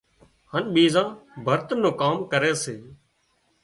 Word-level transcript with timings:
هانَ 0.51 0.63
ٻيزان 0.73 1.07
ڀرت 1.45 1.69
نان 1.81 1.89
ڪام 1.99 2.17
ڪري 2.31 2.53
سي 2.63 2.75